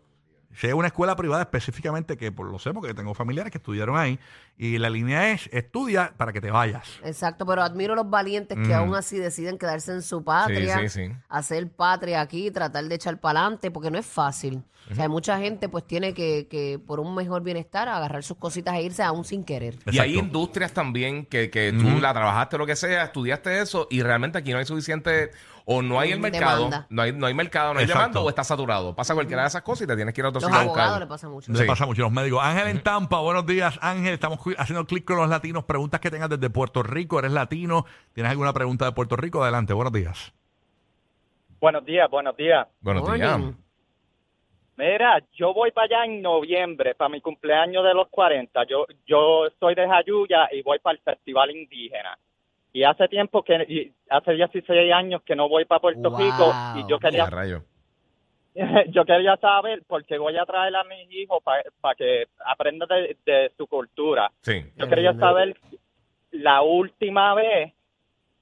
Si 0.56 0.66
hay 0.66 0.72
una 0.72 0.88
escuela 0.88 1.14
privada 1.16 1.42
específicamente 1.42 2.16
que 2.16 2.32
por 2.32 2.50
lo 2.50 2.58
sé 2.58 2.72
porque 2.72 2.94
tengo 2.94 3.14
familiares 3.14 3.52
que 3.52 3.58
estudiaron 3.58 3.98
ahí 3.98 4.18
y 4.56 4.78
la 4.78 4.88
línea 4.88 5.30
es 5.32 5.48
estudia 5.52 6.14
para 6.16 6.32
que 6.32 6.40
te 6.40 6.50
vayas. 6.50 6.98
Exacto, 7.04 7.44
pero 7.44 7.62
admiro 7.62 7.94
los 7.94 8.08
valientes 8.08 8.56
que 8.66 8.72
aún 8.72 8.94
así 8.94 9.18
deciden 9.18 9.58
quedarse 9.58 9.92
en 9.92 10.02
su 10.02 10.24
patria. 10.24 10.78
Sí, 10.80 10.88
sí, 10.88 11.06
sí. 11.06 11.12
hacer 11.28 11.70
patria 11.70 12.20
aquí, 12.20 12.50
tratar 12.50 12.84
de 12.84 12.94
echar 12.94 13.20
para 13.20 13.40
adelante, 13.40 13.70
porque 13.70 13.90
no 13.90 13.98
es 13.98 14.06
fácil. 14.06 14.62
O 14.90 14.94
sea, 14.94 15.08
mucha 15.08 15.38
gente 15.38 15.68
pues 15.68 15.84
tiene 15.84 16.14
que, 16.14 16.46
que, 16.48 16.78
por 16.78 17.00
un 17.00 17.14
mejor 17.14 17.42
bienestar, 17.42 17.88
agarrar 17.88 18.22
sus 18.22 18.36
cositas 18.36 18.76
e 18.76 18.82
irse 18.82 19.02
aún 19.02 19.24
sin 19.24 19.44
querer. 19.44 19.74
Y 19.86 19.98
hay 19.98 20.10
Exacto. 20.10 20.26
industrias 20.26 20.72
también 20.72 21.26
que, 21.26 21.50
que 21.50 21.72
tú 21.72 22.00
la 22.00 22.12
trabajaste, 22.12 22.56
lo 22.56 22.66
que 22.66 22.76
sea, 22.76 23.04
estudiaste 23.04 23.60
eso 23.60 23.88
y 23.90 24.02
realmente 24.02 24.38
aquí 24.38 24.52
no 24.52 24.58
hay 24.58 24.64
suficiente, 24.64 25.32
o 25.68 25.82
no 25.82 25.98
hay 25.98 26.12
el 26.12 26.20
mercado, 26.20 26.64
Demanda. 26.66 26.86
no 26.90 27.02
hay, 27.02 27.12
no 27.12 27.26
hay 27.26 27.34
mercado, 27.34 27.74
no 27.74 27.80
hay 27.80 27.84
Exacto. 27.86 28.00
demanda 28.04 28.20
o 28.22 28.28
está 28.28 28.44
saturado. 28.44 28.94
Pasa 28.94 29.14
cualquiera 29.14 29.42
de 29.42 29.48
esas 29.48 29.62
cosas 29.62 29.82
y 29.82 29.86
te 29.88 29.96
tienes 29.96 30.14
que 30.14 30.20
ir 30.20 30.24
a 30.24 30.28
otro 30.28 30.40
Los 30.40 30.44
sitio 30.48 30.58
a 30.60 30.62
abogados 30.62 31.00
le 31.00 31.06
buscarlo. 31.06 31.08
pasa 31.08 31.28
mucho. 31.28 31.52
Le 31.52 31.58
Sí. 31.58 31.64
pasa 31.66 31.86
mucho 31.86 32.02
a 32.02 32.04
los 32.04 32.12
médicos. 32.12 32.40
Ángel 32.42 32.68
en 32.68 32.82
Tampa, 32.84 33.20
buenos 33.20 33.44
días. 33.46 33.76
Ángel, 33.82 34.14
estamos 34.14 34.38
cu- 34.40 34.54
haciendo 34.56 34.86
clic 34.86 35.04
con 35.04 35.16
los 35.16 35.28
latinos. 35.28 35.64
Preguntas 35.64 35.98
que 36.00 36.10
tengas 36.10 36.30
desde 36.30 36.48
Puerto 36.50 36.82
Rico. 36.84 37.18
¿Eres 37.18 37.32
latino? 37.32 37.84
¿Tienes 38.12 38.30
alguna 38.30 38.52
pregunta 38.52 38.84
de 38.84 38.92
Puerto 38.92 39.16
Rico? 39.16 39.42
Adelante, 39.42 39.72
buenos 39.72 39.92
días. 39.92 40.32
Buenos 41.60 41.84
días, 41.84 42.08
buenos 42.10 42.36
días. 42.36 42.68
Buenos 42.80 43.02
Morning. 43.02 43.18
días. 43.20 43.40
Mira, 44.76 45.22
yo 45.32 45.54
voy 45.54 45.70
para 45.72 45.86
allá 45.86 46.04
en 46.04 46.20
noviembre, 46.20 46.94
para 46.94 47.08
mi 47.08 47.20
cumpleaños 47.22 47.82
de 47.82 47.94
los 47.94 48.08
40. 48.08 48.64
Yo 48.68 48.86
yo 49.06 49.46
soy 49.58 49.74
de 49.74 49.88
Jayuya 49.88 50.48
y 50.52 50.62
voy 50.62 50.78
para 50.80 50.96
el 50.96 51.02
Festival 51.02 51.50
Indígena. 51.50 52.18
Y 52.76 52.84
hace 52.84 53.08
tiempo 53.08 53.42
que, 53.42 53.54
y 53.66 53.90
hace 54.10 54.32
16 54.34 54.92
años 54.92 55.22
que 55.22 55.34
no 55.34 55.48
voy 55.48 55.64
para 55.64 55.80
Puerto 55.80 56.10
Wow. 56.10 56.18
Rico 56.18 56.52
y 56.76 56.90
yo 56.90 56.98
quería, 56.98 57.24
rayo. 57.24 57.62
yo 58.88 59.06
quería 59.06 59.38
saber, 59.38 59.82
porque 59.86 60.18
voy 60.18 60.36
a 60.36 60.44
traer 60.44 60.76
a 60.76 60.84
mis 60.84 61.10
hijos 61.10 61.42
para 61.42 61.94
que 61.94 62.26
aprendan 62.44 62.86
de, 62.86 63.16
de 63.24 63.50
su 63.56 63.66
cultura. 63.66 64.30
Sí. 64.42 64.62
Yo 64.76 64.88
quería 64.90 65.12
lindo. 65.12 65.26
saber 65.26 65.56
la 66.32 66.60
última 66.60 67.32
vez 67.32 67.72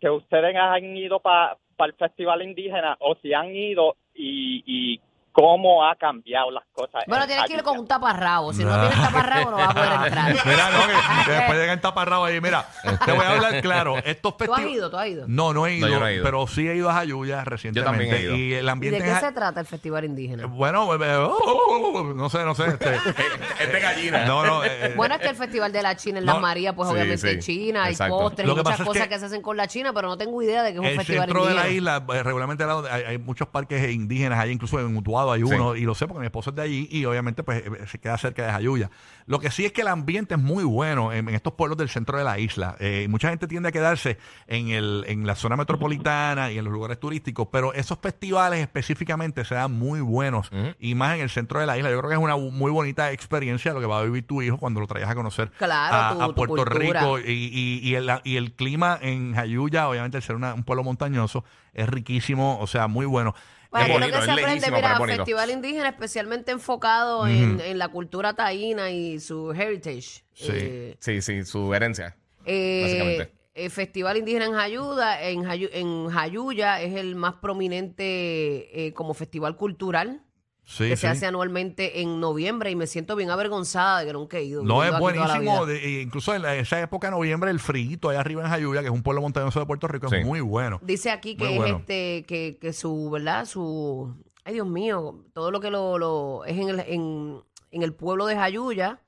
que 0.01 0.11
ustedes 0.11 0.57
han 0.57 0.97
ido 0.97 1.21
para 1.21 1.57
el 1.79 1.93
Festival 1.93 2.43
Indígena 2.43 2.97
o 2.99 3.15
si 3.23 3.33
han 3.35 3.55
ido 3.55 3.95
y, 4.17 4.65
y 4.67 5.01
cómo 5.35 5.85
ha 5.85 5.97
cambiado 5.97 6.49
las 6.53 6.63
cosas. 6.73 7.03
Bueno, 7.09 7.25
en 7.25 7.29
tienes 7.29 7.47
que 7.47 7.55
ir 7.55 7.63
con 7.65 7.77
un 7.79 7.89
taparrabo. 7.89 8.53
Si 8.53 8.65
no 8.65 8.73
Ah. 8.73 8.89
tienes 8.89 9.05
taparrabo, 9.09 9.51
no 9.51 9.57
vas 9.57 9.69
a 9.69 9.75
poder 9.75 9.93
entrar. 10.07 10.33
Mira, 10.47 10.71
no, 10.71 10.87
que, 10.87 11.25
que 11.27 11.31
después 11.33 11.59
llegan 11.59 11.81
taparrabos 11.81 12.29
ahí. 12.29 12.41
Mira, 12.41 12.65
te 13.05 13.11
voy 13.13 13.25
a 13.25 13.31
hablar 13.31 13.61
claro. 13.61 13.97
Estos 14.05 14.37
¿Tú 14.37 14.55
has 14.55 14.61
ido? 14.63 14.91
¿Tú 14.91 14.97
has 14.97 15.09
ido? 15.09 15.25
No, 15.27 15.53
no 15.53 15.67
he 15.67 15.75
ido, 15.75 15.89
No, 15.89 15.93
yo 15.95 16.01
no 16.01 16.07
he 16.07 16.15
ido. 16.15 16.25
pero 16.25 16.47
sí 16.47 16.69
he 16.69 16.77
ido 16.77 16.89
a 16.89 16.95
Jayuya 16.95 17.45
recientemente. 17.45 17.91
también 17.91 18.15
he 18.15 18.23
ido. 18.23 18.37
Y 18.37 18.55
el 18.55 18.65
¿Y 18.65 18.69
ambiente 18.69 19.03
de 19.03 19.13
qué 19.13 19.21
se 19.21 19.33
trata 19.33 19.59
el 19.61 19.67
Festival 19.67 20.05
Indígena? 20.05 20.47
Bueno, 20.47 20.95
eh, 20.95 21.17
oh, 21.17 21.37
oh, 21.45 21.93
oh, 21.99 22.03
no 22.15 22.31
sé, 22.31 22.45
no 22.45 22.55
sé. 22.55 22.69
Este, 22.69 22.95
Es 23.61 23.73
de 23.73 23.81
gallina. 23.81 24.25
no, 24.27 24.45
no. 24.47 24.63
eh, 24.65 24.93
Bueno, 24.97 25.17
es 25.17 25.21
que 25.21 25.29
el 25.31 25.37
Festival 25.37 25.73
de 25.73 25.83
la 25.83 25.97
China 25.97 26.21
en 26.21 26.27
No, 26.27 26.35
Las 26.35 26.43
Marías, 26.43 26.75
pues 26.75 26.89
sí, 26.89 26.95
obviamente 26.95 27.33
sí, 27.33 27.39
China, 27.41 27.85
hay 27.85 27.93
exacto. 27.93 28.19
postres, 28.19 28.47
Lo 28.47 28.53
y 28.53 28.57
que 28.57 28.61
muchas 28.63 28.73
pasa 28.79 28.83
es 28.85 28.89
cosas 28.89 29.03
que- 29.05 29.09
que, 29.15 29.19
se 29.19 29.27
hacen 29.27 29.43
con 29.43 29.57
la 29.57 29.67
China, 29.67 29.93
pero 29.93 30.07
no 30.07 30.17
tengo 30.17 30.41
idea 30.43 30.63
de 30.63 30.71
que 30.71 30.75
es 30.77 30.81
un 30.81 30.87
el 30.87 30.97
festival 30.97 31.25
centro 31.27 31.45
de 31.47 31.51
indígena. 31.53 31.69
la 31.69 31.99
isla, 32.01 32.15
eh, 32.15 32.23
regularmente 32.23 32.65
hay 33.09 33.19
muchos 33.19 33.49
parques 33.49 33.91
indígenas, 33.91 34.39
hay 34.39 34.51
incluso 34.53 34.79
en 34.79 34.97
Utuado 34.97 35.24
hay 35.33 35.43
Sí. 35.45 35.55
uno, 35.55 35.77
y 35.77 35.83
lo 35.83 35.95
sé 35.95 36.07
porque 36.07 36.21
mi 36.21 36.27
esposo 36.27 36.51
es 36.51 36.57
de 36.57 36.63
allí, 36.63 36.89
y 36.91 37.05
obviamente 37.05 37.43
pues 37.43 37.65
eh, 37.67 37.71
se 37.87 37.99
queda 37.99 38.17
cerca 38.19 38.45
de 38.47 38.53
Jayuya. 38.53 38.91
Lo 39.27 39.39
que 39.41 39.51
sí 39.51 39.65
es 39.65 39.73
que 39.73 39.81
el 39.81 39.89
ambiente 39.89 40.35
es 40.35 40.41
muy 40.41 40.65
bueno 40.65 41.13
en, 41.13 41.29
en 41.29 41.35
estos 41.35 41.55
pueblos 41.55 41.79
del 41.79 41.89
centro 41.89 42.19
de 42.19 42.25
la 42.25 42.39
isla. 42.39 42.77
Eh, 42.79 43.07
mucha 43.09 43.31
gente 43.31 43.47
tiende 43.47 43.71
a 43.71 43.73
quedarse 43.73 44.19
en, 44.47 44.69
el, 44.69 45.05
en 45.09 45.27
la 45.27 45.35
zona 45.35 45.57
metropolitana 45.57 46.53
y 46.53 46.59
en 46.59 46.65
los 46.65 46.73
lugares 46.73 47.01
turísticos, 47.01 47.49
pero 47.51 47.73
esos 47.73 47.99
festivales 47.99 48.61
específicamente 48.61 49.45
se 49.45 49.55
dan 49.55 49.73
muy 49.73 50.01
buenos, 50.01 50.51
y 50.79 50.95
más 50.95 51.15
en 51.17 51.23
el 51.23 51.31
centro 51.31 51.61
de 51.61 51.67
la 51.67 51.77
isla. 51.79 51.91
Yo 51.91 51.99
creo 51.99 52.09
que 52.11 52.17
es 52.17 52.23
una 52.23 52.37
muy 52.37 52.71
bonita 52.71 53.13
experiencia 53.13 53.73
lo 53.73 53.81
que 53.81 53.87
va 53.87 54.01
a 54.01 54.03
vivir 54.03 54.27
tu 54.27 54.43
hijo 54.43 54.59
cuando 54.59 54.81
lo 54.81 54.87
traigas 54.87 55.11
a 55.11 55.15
conocer 55.15 55.51
Claro, 55.53 55.97
a, 55.97 56.13
tu- 56.15 56.23
a 56.23 56.27
tu 56.29 56.35
Puerto. 56.35 56.65
Rico 56.65 57.19
y, 57.19 57.33
y- 57.33 57.81
y 57.89 57.95
el, 57.95 58.11
y 58.25 58.37
el 58.37 58.53
clima 58.53 58.99
en 59.01 59.35
Jayuya, 59.35 59.89
obviamente, 59.89 60.17
al 60.19 60.23
ser 60.23 60.37
una- 60.37 60.55
un 60.55 60.65
pueblo 60.65 60.83
montañoso, 60.85 61.45
es 61.73 61.89
riquísimo, 61.89 62.59
o 62.61 62.67
sea, 62.67 62.87
muy 62.89 63.07
bueno. 63.07 63.35
Eh, 63.83 63.85
creo 63.87 63.99
bonito, 63.99 64.13
que 64.13 64.19
es 64.19 64.25
se 64.25 64.31
aprende, 64.31 64.71
mira, 64.71 64.99
es. 64.99 65.17
Festival 65.17 65.51
Indígena 65.51 65.89
especialmente 65.89 66.53
enfocado 66.53 67.27
en, 67.27 67.61
en 67.61 67.79
la 67.79 67.89
cultura 67.89 68.35
taína 68.35 68.91
y 68.91 69.19
su 69.21 69.53
heritage. 69.53 70.23
Sí. 70.35 70.49
Eh, 70.53 70.97
Sí, 71.01 71.21
sí, 71.23 71.45
su 71.45 71.73
herencia. 71.75 72.17
eh, 72.47 72.81
Básicamente. 72.83 73.33
el 73.55 73.71
Festival 73.71 74.17
Indígena 74.17 74.45
en 74.47 74.53
Jayuya, 74.53 75.23
en, 75.29 75.43
Jayu- 75.45 75.71
en 75.73 76.09
Jayuya 76.09 76.81
es 76.83 76.95
el 76.97 77.15
más 77.17 77.35
prominente 77.35 78.87
eh, 78.87 78.93
como 78.93 79.15
festival 79.15 79.57
cultural 79.57 80.23
sí, 80.65 80.89
que 80.89 80.97
sí. 80.97 81.03
se 81.03 81.09
hace 81.09 81.27
anualmente 81.27 82.01
en 82.01 82.21
noviembre 82.21 82.71
y 82.71 82.77
me 82.77 82.87
siento 82.87 83.17
bien 83.17 83.31
avergonzada 83.31 84.01
de 84.01 84.07
que 84.07 84.13
nunca 84.13 84.39
he 84.39 84.45
ido. 84.45 84.63
No, 84.63 84.83
es 84.85 84.99
buenísimo. 84.99 85.41
vida. 85.41 85.67
de- 85.67 85.85
e 85.85 86.03
incluso 86.03 86.35
en 86.35 86.43
la- 86.43 86.57
esa 86.57 86.81
época 86.81 87.07
de 87.09 87.13
noviembre, 87.13 87.51
el 87.51 87.61
frío 87.61 87.99
allá 88.11 88.21
arriba 88.21 88.43
en 88.43 88.49
Jayuya, 88.49 88.81
que 88.81 88.87
es 88.87 88.93
un 88.93 89.03
pueblo 89.03 89.21
montañoso 89.23 89.61
de 89.61 89.67
Puerto 89.67 89.87
Rico, 89.89 90.09
Sí. 90.09 90.17
es 90.17 90.25
muy 90.27 90.41
bueno. 90.41 90.81
Dice 90.83 91.11
aquí 91.11 91.37
que 91.37 91.45
Muy 91.45 91.53
es 91.55 91.59
bueno. 91.59 91.77
este, 91.79 92.25
que, 92.27 92.59
que 92.61 92.73
su, 92.73 93.11
¿verdad? 93.11 93.45
Su, 93.47 94.15
ay 94.45 94.55
Dios 94.55 94.67
mío, 94.67 95.25
todo 95.33 95.51
lo 95.51 95.61
que 95.61 95.71
lo, 95.71 95.99
lo 95.99 96.45
es 96.45 96.57
en 96.59 96.69
el, 96.69 96.81
en, 96.81 97.43
en 97.71 97.83
el 97.83 97.93
pueblo 97.95 98.27
de 98.27 98.37
Jayuya, 98.37 99.01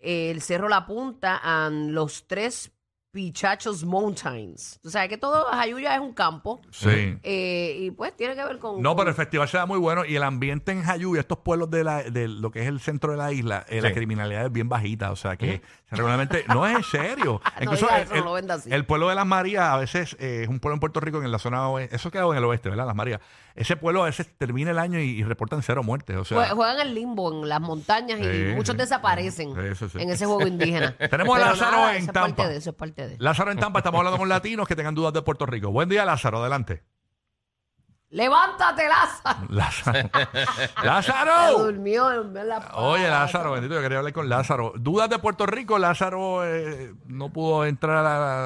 eh, 0.00 0.30
el 0.30 0.42
Cerro 0.42 0.68
La 0.68 0.86
Punta, 0.86 1.40
and 1.42 1.90
los 1.92 2.26
tres 2.26 2.72
Pichachos 3.14 3.84
Mountains. 3.84 4.80
Tú 4.82 4.90
sabes 4.90 5.08
que 5.08 5.16
todo 5.16 5.44
Jayuya 5.44 5.94
es 5.94 6.00
un 6.00 6.12
campo. 6.12 6.60
Sí. 6.72 7.16
eh, 7.22 7.76
y 7.78 7.90
pues 7.92 8.14
tiene 8.16 8.34
que 8.34 8.44
ver 8.44 8.58
con... 8.58 8.82
No, 8.82 8.90
con- 8.90 8.96
pero 8.98 9.10
el 9.10 9.14
festival 9.16 9.48
se 9.48 9.56
da 9.56 9.66
muy 9.66 9.78
bueno 9.78 10.04
y 10.04 10.16
el 10.16 10.24
ambiente 10.24 10.72
en 10.72 10.82
Jayuya, 10.82 11.20
estos 11.20 11.38
pueblos 11.38 11.70
de, 11.70 11.84
la, 11.84 12.02
de 12.02 12.26
lo 12.26 12.50
que 12.50 12.62
es 12.62 12.66
el 12.66 12.80
centro 12.80 13.12
de 13.12 13.16
la 13.18 13.32
isla, 13.32 13.64
eh, 13.68 13.80
la 13.80 13.92
criminalidad 13.94 14.46
es 14.46 14.52
bien 14.52 14.68
bajita, 14.68 15.12
o 15.12 15.16
sea 15.16 15.36
que 15.36 15.62
regularmente 15.92 16.44
no 16.48 16.66
es 16.66 16.74
en 16.76 16.82
serio. 16.82 17.40
Incluso 17.60 17.88
el, 17.88 18.02
eso, 18.02 18.16
no 18.16 18.24
lo 18.24 18.32
venda 18.32 18.54
así. 18.54 18.68
el 18.72 18.84
pueblo 18.84 19.08
de 19.08 19.14
las 19.14 19.26
Marías 19.26 19.64
a 19.68 19.76
veces 19.76 20.16
eh, 20.18 20.40
es 20.42 20.48
un 20.48 20.58
pueblo 20.58 20.74
en 20.74 20.80
Puerto 20.80 20.98
Rico 20.98 21.22
en 21.22 21.30
la 21.30 21.38
zona 21.38 21.68
oeste, 21.68 21.94
eso 21.94 22.10
queda 22.10 22.26
en 22.26 22.34
el 22.36 22.44
oeste, 22.44 22.68
¿verdad? 22.68 22.84
Las 22.86 22.96
Marías. 22.96 23.20
Ese 23.54 23.76
pueblo 23.76 24.02
a 24.02 24.06
veces 24.06 24.28
termina 24.36 24.72
el 24.72 24.78
año 24.80 24.98
y, 24.98 25.10
y 25.10 25.22
reportan 25.22 25.62
cero 25.62 25.82
muertes, 25.84 26.16
o 26.16 26.24
sea. 26.24 26.38
Jue- 26.38 26.54
Juegan 26.56 26.80
al 26.80 26.94
limbo 26.94 27.32
en 27.32 27.48
las 27.48 27.60
montañas 27.60 28.18
y 28.18 28.24
Sí, 28.24 28.52
muchos 28.56 28.72
sí. 28.74 28.78
desaparecen 28.78 29.56
Eso 29.58 29.88
sí. 29.88 29.98
en 30.00 30.10
ese 30.10 30.26
juego 30.26 30.46
indígena. 30.46 30.96
Tenemos 31.10 31.36
a 31.36 31.38
Pero 31.40 31.50
Lázaro 31.52 31.76
nada, 31.76 31.90
en 31.92 31.96
eso 31.98 32.06
es 32.06 32.12
Tampa. 32.12 32.36
parte 32.36 32.52
de 32.52 32.56
eso, 32.58 32.70
es 32.70 32.76
parte 32.76 33.08
de 33.08 33.16
Lázaro 33.18 33.52
en 33.52 33.58
Tampa, 33.58 33.78
estamos 33.78 33.98
hablando 33.98 34.18
con 34.18 34.28
latinos 34.28 34.66
que 34.66 34.74
tengan 34.74 34.94
dudas 34.94 35.12
de 35.12 35.22
Puerto 35.22 35.46
Rico. 35.46 35.70
Buen 35.70 35.88
día, 35.88 36.04
Lázaro, 36.04 36.40
adelante. 36.40 36.82
¡Levántate, 38.14 38.84
Lázaro! 38.88 39.46
Lázaro. 39.50 40.08
Se 40.80 40.86
¡Lázaro! 40.86 41.58
durmió, 41.64 42.08
durmió 42.10 42.42
en 42.42 42.48
la. 42.48 42.58
Oye, 42.74 43.08
Lázaro, 43.08 43.52
bendito, 43.52 43.74
yo 43.74 43.82
quería 43.82 43.98
hablar 43.98 44.12
con 44.12 44.28
Lázaro. 44.28 44.72
Dudas 44.76 45.10
de 45.10 45.18
Puerto 45.18 45.46
Rico, 45.46 45.78
Lázaro 45.80 46.44
eh, 46.46 46.94
no 47.06 47.30
pudo 47.32 47.64
entrar, 47.66 47.96
a 47.96 48.02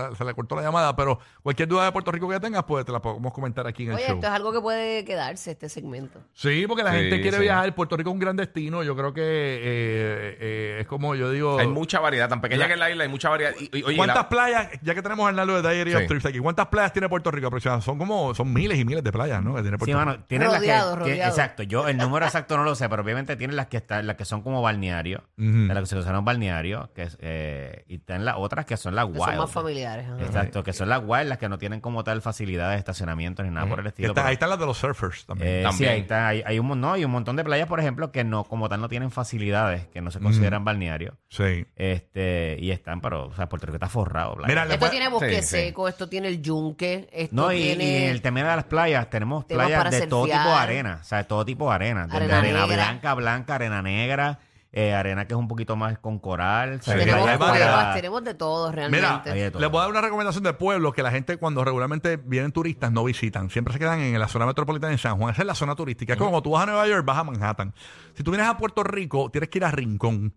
la- 0.08 0.16
se 0.16 0.24
le 0.24 0.32
cortó 0.32 0.56
la 0.56 0.62
llamada, 0.62 0.96
pero 0.96 1.18
cualquier 1.42 1.68
duda 1.68 1.84
de 1.84 1.92
Puerto 1.92 2.10
Rico 2.10 2.26
que 2.30 2.40
tengas, 2.40 2.64
pues 2.64 2.86
te 2.86 2.92
la 2.92 3.00
podemos 3.02 3.30
comentar 3.34 3.66
aquí 3.66 3.82
en 3.84 3.90
el 3.90 3.96
Oye, 3.96 4.06
show. 4.06 4.14
esto 4.16 4.26
es 4.26 4.32
algo 4.32 4.52
que 4.52 4.60
puede 4.62 5.04
quedarse, 5.04 5.50
este 5.50 5.68
segmento. 5.68 6.18
Sí, 6.32 6.64
porque 6.66 6.82
la 6.82 6.92
Sí, 6.92 6.96
gente 7.00 7.20
quiere 7.20 7.36
sí. 7.36 7.42
viajar. 7.42 7.74
Puerto 7.74 7.94
Rico 7.96 8.08
es 8.08 8.14
un 8.14 8.20
gran 8.20 8.36
destino. 8.36 8.82
Yo 8.82 8.96
creo 8.96 9.12
que 9.12 9.20
eh, 9.22 10.36
eh, 10.40 10.78
es 10.80 10.86
como 10.86 11.14
yo 11.14 11.30
digo. 11.30 11.58
Hay 11.58 11.66
mucha 11.68 12.00
variedad, 12.00 12.28
tan 12.30 12.40
pequeña 12.40 12.60
La- 12.62 12.66
que 12.68 12.72
es 12.72 12.78
la 12.78 12.90
isla, 12.90 13.02
hay 13.04 13.10
mucha 13.10 13.28
variedad. 13.28 13.52
Y- 13.60 13.78
y- 13.78 13.82
oye, 13.82 13.96
¿Cuántas 13.98 14.16
la- 14.16 14.28
playas, 14.30 14.68
ya 14.80 14.94
que 14.94 15.02
tenemos 15.02 15.26
a 15.26 15.28
Arnaldo 15.28 15.60
de 15.60 15.68
Diary 15.70 15.94
of 15.94 16.00
Sí. 16.02 16.06
Trips 16.08 16.24
aquí, 16.24 16.38
cuántas 16.38 16.68
playas 16.68 16.90
tiene 16.94 17.08
Puerto 17.10 17.30
Rico 17.30 17.48
aproximadamente? 17.48 17.84
Son 17.84 17.98
como, 17.98 18.34
son 18.34 18.50
miles 18.50 18.78
y 18.78 18.84
miles 18.86 19.04
de 19.04 19.12
playas, 19.12 19.42
¿no? 19.42 19.57
Que 19.58 19.62
tiene 19.62 19.78
Puerto 19.78 19.92
Sí, 19.92 19.98
Rico. 19.98 20.06
mano, 20.06 20.24
tienen 20.26 20.48
las 20.48 20.58
Rodeado, 20.60 20.92
que, 20.92 21.04
que- 21.04 21.10
rodeado. 21.10 21.30
exacto, 21.30 21.62
yo 21.62 21.88
el 21.88 21.96
número 21.96 22.26
exacto 22.26 22.56
no 22.56 22.64
lo 22.64 22.74
sé, 22.74 22.88
pero 22.88 23.02
obviamente 23.02 23.36
tienen 23.36 23.56
las 23.56 23.66
que 23.66 23.76
están, 23.78 24.06
las 24.06 24.16
que 24.16 24.24
son 24.24 24.42
como 24.42 24.62
balneario, 24.62 25.24
Ujú. 25.38 25.66
de 25.68 25.74
las 25.74 25.80
que 25.80 25.86
se 25.86 25.94
consideran 25.96 26.24
balneario, 26.24 26.90
que 26.94 27.02
es, 27.02 27.18
eh, 27.20 27.84
y 27.88 27.96
están 27.96 28.24
las 28.24 28.36
otras 28.38 28.64
que 28.66 28.76
son 28.76 28.94
las 28.94 29.06
Que 29.06 29.12
wild. 29.12 29.24
son 29.24 29.36
más 29.38 29.50
familiares. 29.50 30.06
Exacto, 30.20 30.62
que 30.64 30.72
son 30.72 30.88
las 30.88 31.02
wild, 31.04 31.28
las 31.28 31.38
que 31.38 31.48
no 31.48 31.58
tienen 31.58 31.80
como 31.80 32.04
tal 32.04 32.22
facilidades 32.22 32.74
de 32.76 32.78
estacionamiento 32.78 33.42
ni 33.42 33.50
nada 33.50 33.66
por 33.66 33.80
el 33.80 33.86
estilo. 33.88 34.08
está- 34.08 34.22
pero- 34.22 34.28
ahí 34.28 34.34
están 34.34 34.50
las 34.50 34.58
de 34.58 34.66
los 34.66 34.78
surfers 34.78 35.26
también. 35.26 35.66
Eh, 35.66 35.70
sí, 35.72 35.86
ahí 35.86 36.00
está, 36.00 36.28
hay, 36.28 36.42
hay 36.46 36.58
un, 36.58 36.80
no, 36.80 36.92
hay 36.92 37.04
un 37.04 37.10
montón 37.10 37.36
de 37.36 37.44
playas, 37.44 37.66
por 37.68 37.80
ejemplo, 37.80 38.12
que 38.12 38.24
no, 38.24 38.44
como 38.44 38.68
tal, 38.68 38.80
no 38.80 38.88
tienen 38.88 39.10
facilidades, 39.10 39.86
que 39.88 40.00
no 40.00 40.10
se 40.10 40.20
consideran 40.20 40.64
balnearios. 40.64 41.14
sí. 41.28 41.66
Este, 41.76 42.56
y 42.60 42.70
están, 42.70 43.00
pero, 43.00 43.26
o 43.28 43.34
sea, 43.34 43.48
Puerto 43.48 43.66
Rico 43.66 43.76
está 43.76 43.88
forrado. 43.88 44.36
Mira, 44.46 44.64
Esto 44.66 44.90
tiene 44.90 45.08
bosque 45.08 45.36
Sí, 45.36 45.42
sí. 45.42 45.48
seco, 45.48 45.88
esto 45.88 46.08
tiene 46.08 46.28
el 46.28 46.42
yunque, 46.42 47.08
esto 47.12 47.34
No, 47.34 47.52
y, 47.52 47.56
y 47.58 47.62
tiene... 47.62 48.04
en 48.04 48.10
el 48.10 48.20
tema 48.22 48.40
de 48.40 48.46
las 48.56 48.64
playas, 48.64 49.08
tenemos 49.10 49.37
Temas 49.46 49.66
playas 49.66 49.84
para 49.84 49.90
de 49.90 50.06
todo 50.06 50.24
tipo 50.24 50.36
de 50.36 50.54
arena, 50.54 50.98
o 51.00 51.04
sea, 51.04 51.18
de 51.18 51.24
todo 51.24 51.44
tipo 51.44 51.68
de 51.68 51.74
arena. 51.74 52.06
Desde 52.06 52.32
Arena 52.32 52.66
blanca, 52.66 53.14
blanca, 53.14 53.54
arena 53.56 53.82
negra, 53.82 54.38
eh, 54.70 54.92
arena 54.92 55.26
que 55.26 55.32
es 55.32 55.38
un 55.38 55.48
poquito 55.48 55.76
más 55.76 55.98
con 55.98 56.18
coral. 56.18 56.80
Sí, 56.82 56.90
tenemos 56.90 57.26
hay 57.26 58.22
de 58.22 58.34
todo 58.34 58.70
realmente. 58.70 59.50
Todo. 59.50 59.60
les 59.60 59.70
voy 59.70 59.78
a 59.78 59.82
dar 59.82 59.90
una 59.90 60.00
recomendación 60.00 60.44
de 60.44 60.52
pueblos 60.52 60.94
que 60.94 61.02
la 61.02 61.10
gente 61.10 61.38
cuando 61.38 61.64
regularmente 61.64 62.16
vienen 62.16 62.52
turistas 62.52 62.92
no 62.92 63.02
visitan. 63.04 63.48
Siempre 63.50 63.72
se 63.72 63.78
quedan 63.78 64.00
en 64.00 64.18
la 64.18 64.28
zona 64.28 64.44
metropolitana 64.46 64.90
de 64.90 64.98
San 64.98 65.16
Juan. 65.18 65.32
Esa 65.32 65.42
es 65.42 65.46
la 65.46 65.54
zona 65.54 65.74
turística. 65.74 66.12
Es 66.12 66.18
como 66.18 66.30
cuando 66.30 66.42
tú 66.42 66.50
vas 66.50 66.64
a 66.64 66.66
Nueva 66.66 66.86
York, 66.86 67.04
vas 67.04 67.18
a 67.18 67.24
Manhattan. 67.24 67.72
Si 68.14 68.22
tú 68.22 68.30
vienes 68.30 68.48
a 68.48 68.58
Puerto 68.58 68.84
Rico, 68.84 69.30
tienes 69.30 69.48
que 69.48 69.58
ir 69.58 69.64
a 69.64 69.70
Rincón. 69.70 70.34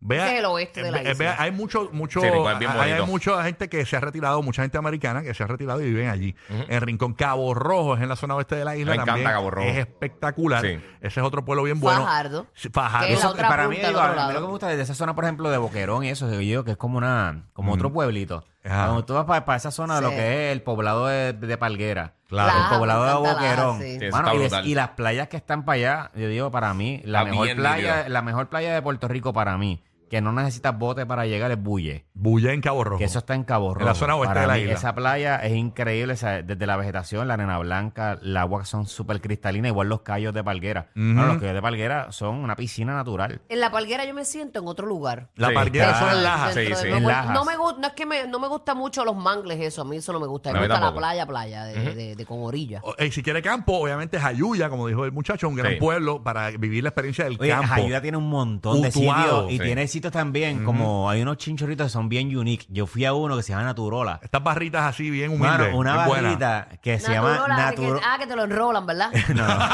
Vea, 0.00 0.32
es 0.32 0.38
el 0.40 0.44
oeste 0.44 0.82
de 0.82 0.90
la 0.90 0.98
ve- 0.98 1.10
isla. 1.12 1.14
vea, 1.18 1.36
hay 1.38 1.50
mucho, 1.50 1.88
mucho, 1.92 2.20
Sí, 2.20 2.28
Rincón 2.28 2.52
es 2.52 2.58
bien 2.58 2.70
hay, 2.72 2.78
hay 2.80 2.90
bonito. 3.00 3.06
mucha 3.06 3.42
gente 3.44 3.68
que 3.70 3.86
se 3.86 3.96
ha 3.96 4.00
retirado, 4.00 4.42
mucha 4.42 4.60
gente 4.62 4.76
americana 4.76 5.22
que 5.22 5.32
se 5.32 5.42
ha 5.42 5.46
retirado 5.46 5.80
y 5.80 5.86
viven 5.86 6.08
allí. 6.10 6.34
En 6.68 6.80
Rincón, 6.82 7.14
Cabo 7.14 7.54
Rojo 7.54 7.96
es 7.96 8.02
en 8.02 8.08
la 8.10 8.16
zona 8.16 8.34
oeste 8.34 8.54
de 8.56 8.64
la 8.66 8.76
isla. 8.76 8.90
Me 8.90 8.94
encanta 8.96 9.12
también. 9.12 9.30
Cabo 9.30 9.50
Rojo. 9.50 9.66
Es 9.66 9.78
espectacular. 9.78 10.60
Sí. 10.62 10.78
Ese 11.00 11.20
es 11.20 11.26
otro 11.26 11.44
pueblo 11.44 11.62
bien 11.62 11.80
bueno. 11.80 12.02
Fajardo. 12.04 12.46
Sí, 12.54 12.68
Fajardo. 12.70 13.06
Que 13.06 13.12
es 13.14 13.18
la 13.18 13.24
Eso, 13.24 13.32
otra 13.34 13.48
para 13.48 13.64
punta 13.64 13.76
mí, 13.76 13.82
del 13.82 13.88
digo, 13.94 14.00
otro 14.00 14.20
a 14.20 14.26
mí 14.28 14.32
lo 14.34 14.38
que 14.40 14.44
me 14.44 14.50
gusta 14.50 14.68
de 14.68 14.82
esa 14.82 14.94
zona, 14.94 15.14
por 15.14 15.24
ejemplo, 15.24 15.50
de 15.50 15.56
Boquerón 15.58 16.04
y 16.04 16.10
eso, 16.10 16.28
que 16.30 16.46
yo 16.46 16.64
que 16.64 16.72
es 16.72 16.76
como 16.76 16.98
una, 16.98 17.46
como 17.54 17.72
otro 17.72 17.90
pueblito. 17.92 18.44
Ajá. 18.64 18.84
Cuando 18.86 19.04
tú 19.04 19.14
vas 19.14 19.24
para, 19.42 19.56
esa 19.56 19.70
zona 19.70 19.96
de 19.96 20.00
lo 20.02 20.08
Sí. 20.10 20.16
que 20.16 20.46
es 20.48 20.52
el 20.52 20.62
poblado 20.62 21.06
de, 21.06 21.32
de 21.34 21.58
Palguera. 21.58 22.14
Claro. 22.28 22.50
El 22.50 22.56
Claro, 22.64 22.78
poblado 22.78 23.04
de 23.04 23.10
encanta 23.10 23.28
la- 23.28 23.34
Boquerón. 23.34 23.78
sí. 23.80 23.98
Sí, 23.98 24.04
eso 24.06 24.16
Mano, 24.16 24.28
está 24.28 24.34
y, 24.34 24.44
es- 24.44 24.50
brutal. 24.50 24.66
y 24.68 24.74
las 24.74 24.88
playas 24.90 25.28
que 25.28 25.36
están 25.36 25.64
para 25.64 25.76
allá, 25.76 26.10
yo 26.14 26.28
digo, 26.28 26.50
para 26.50 26.72
mí, 26.74 27.00
la 27.04 27.18
Está 27.20 27.30
mejor 27.30 27.44
bien 27.46 27.56
playa, 27.58 27.96
nítido. 27.96 28.08
la 28.12 28.22
mejor 28.22 28.48
playa 28.48 28.74
de 28.74 28.82
Puerto 28.82 29.06
Rico 29.08 29.32
para 29.34 29.58
mí, 29.58 29.82
que 30.14 30.20
no 30.20 30.32
necesitas 30.32 30.78
bote 30.78 31.06
para 31.06 31.26
llegar, 31.26 31.50
es 31.50 31.60
Bulle. 31.60 32.04
Bulla 32.14 32.52
en 32.52 32.60
Cabo 32.60 32.84
Rojo. 32.84 32.98
Que 32.98 33.04
eso 33.04 33.18
está 33.18 33.34
en 33.34 33.42
Cabo 33.42 33.74
Rojo. 33.74 33.80
En 33.80 33.86
la 33.86 33.94
zona 33.94 34.14
oeste 34.14 34.28
Para 34.28 34.40
de 34.42 34.46
la 34.46 34.54
mí, 34.54 34.60
isla. 34.60 34.74
Esa 34.74 34.94
playa 34.94 35.36
es 35.38 35.52
increíble, 35.54 36.12
o 36.12 36.16
sea, 36.16 36.42
desde 36.42 36.66
la 36.66 36.76
vegetación, 36.76 37.26
la 37.26 37.34
arena 37.34 37.58
blanca, 37.58 38.18
el 38.22 38.36
agua 38.36 38.64
son 38.64 38.86
súper 38.86 39.20
cristalinas, 39.20 39.70
igual 39.70 39.88
los 39.88 40.02
callos 40.02 40.32
de 40.32 40.44
Palguera. 40.44 40.90
Bueno, 40.94 41.26
los 41.26 41.38
callos 41.38 41.54
de 41.54 41.62
Palguera 41.62 42.12
son 42.12 42.36
una 42.36 42.54
piscina 42.54 42.94
natural. 42.94 43.40
En 43.48 43.58
la 43.60 43.70
palguera 43.72 44.04
yo 44.04 44.14
me 44.14 44.24
siento 44.24 44.60
en 44.60 44.68
otro 44.68 44.86
lugar. 44.86 45.30
La 45.34 45.48
Sí. 45.48 45.54
parguera 45.54 45.86
Está- 45.86 45.98
son 45.98 46.08
en 46.10 46.14
Dentro 46.14 46.30
Lajas. 46.30 46.54
Sí, 46.54 46.60
de- 46.60 46.74
sí. 46.76 46.88
no, 46.90 46.96
En 46.96 47.02
me- 47.02 47.08
Lajas. 47.08 47.34
no 47.34 47.44
me 47.44 47.56
gusta, 47.56 47.80
no 47.80 47.86
es 47.88 47.92
que 47.94 48.06
me, 48.06 48.26
no 48.28 48.38
me 48.38 48.48
gusta 48.48 48.74
mucho 48.74 49.04
los 49.04 49.16
mangles 49.16 49.60
eso, 49.60 49.82
a 49.82 49.84
mí 49.84 49.96
eso 49.96 50.12
no 50.12 50.20
me 50.20 50.26
gusta, 50.28 50.50
A 50.50 50.52
me 50.52 50.60
mí 50.60 50.64
gusta 50.66 50.74
la 50.74 50.80
tampoco. 50.86 50.98
playa, 51.00 51.26
playa, 51.26 51.64
de, 51.64 51.94
de- 51.94 52.14
de- 52.16 52.26
con 52.26 52.38
orilla. 52.44 52.80
O- 52.84 52.94
Y 53.02 53.10
si 53.10 53.22
quiere 53.22 53.42
campo, 53.42 53.72
obviamente 53.80 54.20
Jayuya, 54.20 54.68
como 54.70 54.86
dijo 54.86 55.04
el 55.04 55.10
muchacho, 55.12 55.48
un 55.48 55.56
gran 55.56 55.72
Sí. 55.72 55.78
pueblo 55.80 56.22
para 56.22 56.50
vivir 56.50 56.84
la 56.84 56.90
experiencia 56.90 57.24
del 57.24 57.36
Oye, 57.40 57.50
campo. 57.50 57.66
Jayuya 57.68 58.00
tiene 58.00 58.16
un 58.18 58.28
montón 58.30 58.80
de 58.82 58.88
Utuado, 58.88 59.48
sitios 59.48 59.50
y 59.52 59.58
sí. 59.58 59.64
tiene 59.64 59.88
también, 60.10 60.64
como 60.64 61.08
hay 61.10 61.22
unos 61.22 61.36
chinchorritos 61.38 61.86
que 61.86 61.90
son 61.90 62.08
bien 62.08 62.34
unique. 62.36 62.66
Yo 62.68 62.86
fui 62.86 63.04
a 63.04 63.12
uno 63.12 63.36
que 63.36 63.42
se 63.42 63.52
llama 63.52 63.64
Naturola. 63.64 64.20
Estas 64.22 64.42
barritas 64.42 64.82
así 64.84 65.10
bien 65.10 65.30
humildes. 65.30 65.58
Mano, 65.58 65.76
una 65.76 65.96
barrita 66.06 66.68
que 66.82 66.98
se 66.98 67.12
llama 67.12 67.46
Naturola, 67.48 68.00
ah, 68.04 68.16
que 68.18 68.26
te 68.26 68.36
lo 68.36 68.44
enrolan, 68.44 68.86
¿verdad? 68.86 69.10
No, 69.34 69.46
no. 69.46 69.58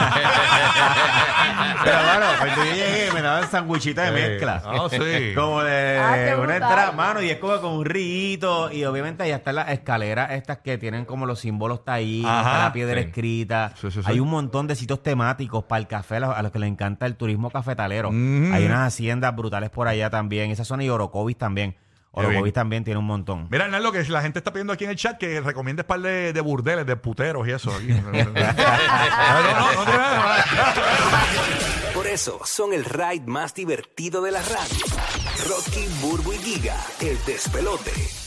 Pero 1.84 1.96
bueno, 2.04 2.26
cuando 2.38 2.64
yo 2.64 2.72
llegué 2.72 3.12
me 3.12 3.22
daban 3.22 3.50
sandwichitos 3.50 4.04
de 4.04 4.10
mezcla. 4.10 4.62
Ah, 4.64 4.86
sí. 4.90 4.98
Como 5.34 5.62
de 5.62 5.98
Ah, 5.98 6.36
una 6.40 6.54
entrada, 6.56 6.92
mano, 6.92 7.22
y 7.22 7.30
es 7.30 7.38
como 7.38 7.60
con 7.60 7.72
un 7.72 7.84
rito. 7.84 8.70
Y 8.72 8.84
obviamente 8.84 9.22
ahí 9.22 9.30
están 9.30 9.54
las 9.56 9.68
escaleras 9.70 10.32
estas 10.32 10.58
que 10.58 10.78
tienen 10.78 11.04
como 11.04 11.26
los 11.26 11.40
símbolos 11.40 11.80
Ajá. 11.86 12.00
está 12.00 12.58
la 12.64 12.72
piedra 12.72 13.00
Sí. 13.00 13.06
escrita. 13.08 13.72
Sí, 13.80 13.90
sí, 13.90 14.02
sí. 14.02 14.10
Hay 14.10 14.20
un 14.20 14.28
montón 14.28 14.66
de 14.66 14.74
sitios 14.76 15.02
temáticos 15.02 15.64
para 15.64 15.80
el 15.80 15.86
café, 15.86 16.16
a 16.16 16.20
los, 16.20 16.36
a 16.36 16.42
los 16.42 16.52
que 16.52 16.58
les 16.58 16.68
encanta 16.70 17.06
el 17.06 17.16
turismo 17.16 17.50
cafetalero. 17.50 18.08
Hay 18.10 18.66
unas 18.66 18.88
haciendas 18.88 19.34
brutales 19.34 19.70
por 19.70 19.88
allá 19.88 20.09
también. 20.10 20.50
Esa 20.50 20.64
zona 20.64 20.84
y 20.84 20.90
Orocovis 20.90 21.36
también. 21.36 21.76
Orocovis 22.12 22.52
también 22.52 22.82
tiene 22.82 22.98
un 22.98 23.06
montón. 23.06 23.46
Mira, 23.50 23.66
Hernán, 23.66 23.82
que 23.92 24.02
la 24.04 24.20
gente 24.20 24.40
está 24.40 24.52
pidiendo 24.52 24.72
aquí 24.72 24.84
en 24.84 24.90
el 24.90 24.96
chat 24.96 25.16
que 25.16 25.40
recomiendes 25.40 25.86
par 25.86 26.00
de, 26.00 26.32
de 26.32 26.40
burdeles, 26.40 26.84
de 26.84 26.96
puteros 26.96 27.46
y 27.46 27.52
eso. 27.52 27.70
no, 27.70 28.10
no, 28.10 28.24
no. 28.24 28.32
Por 31.94 32.06
eso 32.06 32.40
son 32.44 32.72
el 32.72 32.84
ride 32.84 33.22
más 33.26 33.54
divertido 33.54 34.22
de 34.22 34.32
la 34.32 34.42
radio. 34.42 34.84
Rocky, 35.48 35.86
Burbu 36.00 36.32
y 36.32 36.38
Giga, 36.38 36.76
el 37.00 37.24
despelote. 37.24 38.20